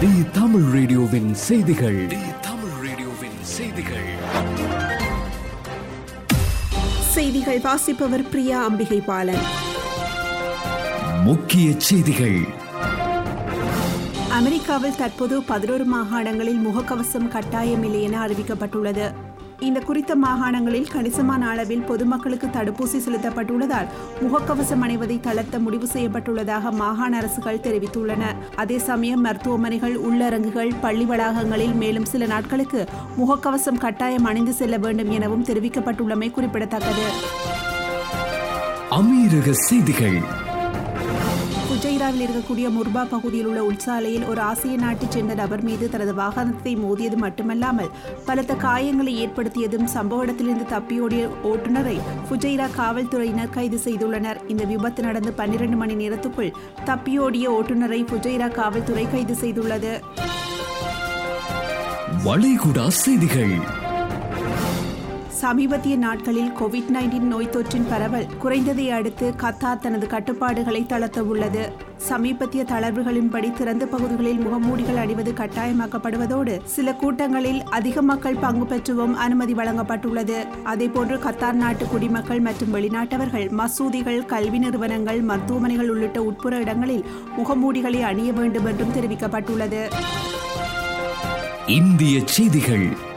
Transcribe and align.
தி 0.00 0.08
தமிழ் 0.32 0.62
ரேடியோவின் 0.62 1.34
செய்திகள். 1.34 2.06
தி 2.06 2.16
தமிழ் 2.40 2.88
ரேடியோவின் 2.88 3.38
செய்திகள். 3.42 4.08
செய்திகள் 7.00 7.60
வாசிப்பவர் 7.60 8.28
பிரியா 8.28 8.64
அம்பிகை 8.64 9.00
பாலன் 9.00 9.44
முக்கிய 11.24 11.72
செய்திகள். 11.78 12.40
அமெரிக்காவில் 14.30 14.96
தற்போது 14.96 15.42
பதினோரு 15.42 15.84
மாகாணங்களில் 15.84 16.60
முகக்கவசம் 16.66 17.28
கட்டாயமில்லை 17.28 18.02
என 18.02 18.26
அறிவிக்கப்பட்டுள்ளது. 18.26 19.12
இந்த 19.60 19.80
குறித்த 19.80 20.16
மாகாணங்களில் 20.16 20.88
கணிசமான 20.90 21.48
அளவில் 21.48 21.82
பொதுமக்களுக்கு 21.82 22.46
தடுப்பூசி 22.46 22.98
செலுத்தப்பட்டுள்ளதால் 23.06 23.86
முகக்கவசம் 24.22 24.82
அணிவதை 24.82 25.20
தளர்த்த 25.20 25.58
முடிவு 25.58 25.88
செய்யப்பட்டுள்ளதாக 25.92 26.70
மாகாண 26.72 27.16
அரசுகள் 27.16 27.60
தெரிவித்துள்ளன. 27.60 28.22
அதே 28.54 28.78
சமயம் 28.78 29.20
மருத்துவமனைகள் 29.20 29.96
உள்ளரங்குகள் 29.96 30.72
பள்ளி 30.80 31.04
வளாகங்களில் 31.04 31.74
மேலும் 31.74 32.04
சில 32.04 32.26
நாட்களுக்கு 32.26 32.88
முகக்கவசம் 33.18 33.78
கட்டாயம் 33.78 34.24
அணிந்து 34.24 34.52
செல்ல 34.52 34.76
வேண்டும் 34.76 35.10
எனவும் 35.10 35.44
தெரிவிக்கப்பட்டுள்ளமை 35.44 36.30
குறிப்பிடத்தக்கது. 36.30 37.06
அமீரக 38.90 39.50
செய்திகள். 39.50 40.44
குஜைராவில் 41.68 42.24
இருக்கக்கூடிய 42.24 42.66
முர்பா 42.76 43.02
பகுதியில் 43.10 43.46
உள்ள 43.46 43.64
உற்சாலையில் 43.64 44.24
ஒரு 44.24 44.40
ஆசிய 44.40 44.76
நாட்டைச் 44.76 45.10
சேர்ந்த 45.10 45.34
நபர் 45.34 45.62
மீது 45.62 45.90
தனது 45.90 46.14
வாகனத்தை 46.14 46.72
மோதியது 46.76 47.16
மட்டுமல்லாமல் 47.16 47.90
பலத்த 48.26 48.54
காயங்களை 48.54 49.12
ஏற்படுத்தியதும் 49.22 49.86
சம்பவ 49.94 50.22
இடத்திலிருந்து 50.22 50.66
தப்பியோடிய 50.76 51.28
ஓட்டுநரை 51.44 51.96
புஜைரா 52.30 52.68
காவல்துறையினர் 52.76 53.50
கைது 53.50 53.80
செய்துள்ளனர். 53.84 54.40
இந்த 54.48 54.64
விபத்து 54.64 55.02
நடந்து 55.02 55.32
பன்னிரண்டு 55.32 55.76
மணி 55.76 55.94
நேரத்துக்குள் 55.94 56.52
தப்பியோடிய 56.84 57.46
ஓட்டுநரை 57.58 58.00
ஃபுஜைரா 58.10 58.50
காவல்துறை 58.50 59.06
கைது 59.10 59.34
செய்துள்ளது. 59.34 59.94
வளைகுடா 62.24 62.88
செய்திகள். 62.88 63.84
சமீபத்திய 65.40 65.96
நாட்களில் 65.96 66.50
கோவிட் 66.58 66.90
நைன்டீன் 66.94 67.30
நோய் 67.32 67.48
தொற்றின் 67.48 67.88
பரவல் 67.88 68.26
குறைந்ததை 68.42 68.88
அடுத்து 68.88 69.34
கத்தார் 69.42 69.78
தனது 69.78 70.06
கட்டுப்பாடுகளை 70.06 70.86
தளர்த்த 70.86 71.22
உள்ளது. 71.22 71.72
சமீபத்திய 72.08 72.64
தளர்வுகளின்படி 72.64 73.52
திறந்த 73.52 73.86
பகுதிகளில் 73.86 74.38
முகமூடிகள் 74.38 74.96
அணிவது 74.96 75.32
கட்டாயமாக்கப்படுவதோடு 75.32 76.60
சில 76.64 76.94
கூட்டங்களில் 76.94 77.62
அதிக 77.62 78.02
மக்கள் 78.02 78.34
பங்கு 78.34 78.66
பெற்றவும் 78.66 79.16
அனுமதி 79.16 79.54
வழங்கப்பட்டுள்ளது. 79.54 80.38
அதேபோன்று 80.64 81.18
கத்தார் 81.26 81.60
நாட்டு 81.62 81.86
குடிமக்கள் 81.86 82.40
மற்றும் 82.40 82.74
வெளிநாட்டவர்கள் 82.74 83.48
மசூதிகள் 83.60 84.26
கல்வி 84.26 84.58
நிறுவனங்கள் 84.58 85.20
மருத்துவமனைகள் 85.20 85.90
உள்ளிட்ட 85.90 86.22
உட்புற 86.22 86.56
இடங்களில் 86.58 87.04
முகமூடிகளை 87.38 88.00
அணிய 88.00 88.32
வேண்டும் 88.32 88.64
என்றும் 88.64 88.94
தெரிவிக்கப்பட்டுள்ளது. 88.94 89.82
இந்திய 91.66 92.20
செய்திகள். 92.24 93.14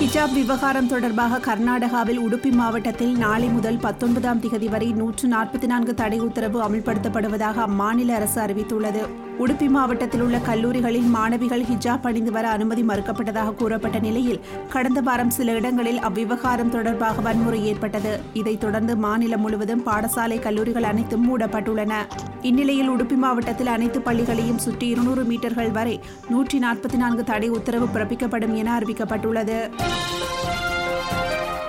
ஹிஜாப் 0.00 0.32
விவகாரம் 0.32 0.88
தொடர்பாக 0.88 1.38
கர்நாடகாவில் 1.38 2.18
உடுப்பி 2.18 2.50
மாவட்டத்தில் 2.52 3.16
நாளை 3.16 3.48
முதல் 3.48 3.78
பத்தொன்பதாம் 3.78 4.40
திகதி 4.40 4.68
வரை 4.70 4.92
நூற்று 4.92 5.28
நாற்பத்தி 5.28 5.66
நான்கு 5.66 5.94
தடை 5.94 6.18
உத்தரவு 6.20 6.58
அமல்படுத்தப்படுவதாக 6.62 7.62
அம்மாநில 7.66 8.08
அரசு 8.08 8.40
அறிவித்துள்ளது. 8.40 9.02
உடுப்பி 9.38 9.68
மாவட்டத்தில் 9.68 10.20
உள்ள 10.20 10.38
கல்லூரிகளில் 10.38 11.02
மாணவிகள் 11.02 11.62
ஹிஜாப் 11.62 12.00
அணிந்து 12.02 12.32
வர 12.32 12.48
அனுமதி 12.48 12.82
மறுக்கப்பட்டதாக 12.82 13.54
கூறப்பட்ட 13.54 13.98
நிலையில் 13.98 14.40
கடந்த 14.68 15.00
வாரம் 15.00 15.30
சில 15.30 15.52
இடங்களில் 15.52 15.98
அவ்விவகாரம் 15.98 16.68
தொடர்பாக 16.68 17.20
வன்முறை 17.20 17.66
ஏற்பட்டது. 17.66 18.20
இதைத் 18.32 18.60
தொடர்ந்து 18.60 18.96
மாநிலம் 18.96 19.40
முழுவதும் 19.40 19.86
பாடசாலை 19.86 20.38
கல்லூரிகள் 20.38 20.82
அனைத்தும் 20.82 21.26
மூடப்பட்டுள்ளன. 21.26 21.92
இந்நிலையில் 22.40 22.90
உடுப்பி 22.90 23.16
மாவட்டத்தில் 23.16 23.66
அனைத்து 23.66 24.00
பள்ளிகளையும் 24.00 24.56
சுற்றி 24.56 24.88
இருநூறு 24.88 25.24
மீட்டர்கள் 25.24 25.70
வரை 25.70 26.00
நூற்றி 26.28 26.58
நாற்பத்தி 26.58 26.96
நான்கு 26.96 27.24
தடை 27.24 27.48
உத்தரவு 27.48 27.88
பிறப்பிக்கப்படும் 27.94 28.54
என 28.54 28.78
அறிவிக்கப்பட்டுள்ளது. 28.78 29.70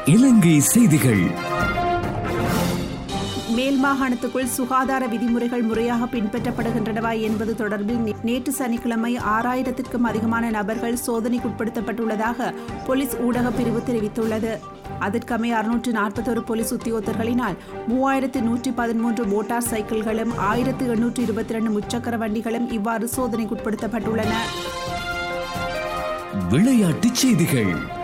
இலங்கை 0.05 0.59
செய்திகள். 0.59 1.31
மேல் 3.55 3.85
மாகாணத்துக்குள் 3.85 4.45
சுகாதார 4.45 5.07
விதிமுறைகள் 5.07 5.61
முறையாக 5.61 6.05
பின்பற்றப்படுகின்றனவா 6.05 7.21
என்பது 7.21 7.53
தொடர்பில் 7.53 8.15
நேற்று 8.23 8.51
சனிக்கிழமை 8.51 9.17
ஆறாயிரத்திற்கும் 9.17 10.03
அதிகமான 10.03 10.49
நபர்கள் 10.49 10.97
சோதனைக்குட்படுத்தப்பட்டுள்ளதாக 11.07 12.53
போலீஸ் 12.85 13.15
ஊடக 13.15 13.51
பிரிவு 13.51 13.83
தெரிவித்துள்ளது. 13.87 14.59
அதற்கமை 14.99 15.51
அறுநூற்று 15.51 15.91
நாற்பத்தொரு 15.91 16.43
போலீஸ் 16.43 16.73
உத்தியோகத்தர்களினால் 16.73 17.57
மூவாயிரத்து 17.89 18.41
நூற்றி 18.41 18.71
பதிமூன்று 18.71 19.25
மோட்டார் 19.25 19.69
சைக்கிள்களும் 19.69 20.35
ஆயிரத்து 20.37 20.87
எண்ணூற்று 20.87 21.23
இருபத்தி 21.23 21.53
ரெண்டு 21.53 21.79
முச்சக்கர 21.79 22.17
வண்டிகளும் 22.17 22.71
இவ்வாறு 22.71 23.09
சோதனைக்குட்படுத்தப்பட்டுள்ளன. 23.17 24.33
விளையாட்டுச் 26.49 27.15
செய்திகள். 27.15 27.96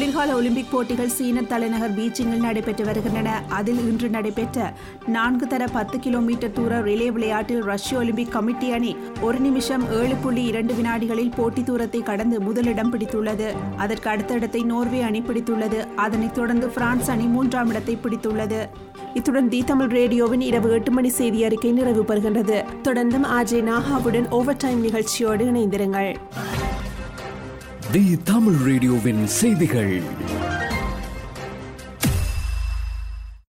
குளிர்கால 0.00 0.34
ஒலிம்பிக் 0.34 0.70
போட்டிகள் 0.70 1.08
சீன 1.08 1.42
தலைநகர் 1.42 1.94
பீச்சிங்கில் 1.94 2.44
நடைபெற்று 2.44 2.84
வருகின்றன. 2.84 3.42
அதில் 3.48 3.80
இன்று 3.88 4.08
நடைபெற்ற 4.08 4.72
நான்கு 5.06 5.46
தர 5.46 5.66
பத்து 5.66 5.98
கிலோமீட்டர் 5.98 6.52
தூர 6.52 6.78
ரிலே 6.80 7.08
விளையாட்டில் 7.12 7.62
ரஷ்ய 7.62 7.98
ஒலிம்பிக் 7.98 8.32
கமிட்டி 8.32 8.72
அணி 8.72 8.96
ஒரு 9.20 9.38
நிமிஷம் 9.38 9.84
ஏழு 9.92 10.14
புள்ளி 10.14 10.44
இரண்டு 10.44 10.74
வினாடிகளில் 10.74 11.32
போட்டி 11.36 11.62
தூரத்தை 11.62 12.02
கடந்து 12.02 12.40
முதலிடம் 12.40 12.92
பிடித்துள்ளது. 12.92 13.48
அதற்கு 13.76 14.10
அடுத்த 14.10 14.34
இடத்தை 14.34 14.62
நோர்வே 14.62 15.02
அணி 15.02 15.20
பிடித்துள்ளது. 15.20 15.86
அதனைத் 15.96 16.34
தொடர்ந்து 16.34 16.68
பிரான்ஸ் 16.68 17.10
அணி 17.10 17.24
மூன்றாம் 17.24 17.68
இடத்தை 17.68 17.98
பிடித்துள்ளது. 18.04 18.62
இத்துடன் 19.14 19.48
தி 19.48 19.64
தமிழ் 19.64 19.86
ரேடியோவின் 19.86 20.40
இரவு 20.40 20.70
எட்டு 20.70 20.90
மணி 20.90 21.08
செய்தி 21.08 21.44
அறிக்கை 21.44 21.72
நிறைவு 21.72 22.02
பெறுகின்றது 22.02 22.64
தொடர்ந்தும் 22.82 23.28
ஆஜே 23.38 23.62
நாகாவுடன் 23.70 24.30
ஓவர் 24.30 24.56
டைம் 24.56 24.80
நிகழ்ச்சியோடு 24.80 25.44
இணைந்திருங்கள். 25.44 26.14
தி 27.92 28.18
தமிழ் 28.24 28.58
ரேடியோவின் 28.68 29.26
செய்திகள். 29.26 30.02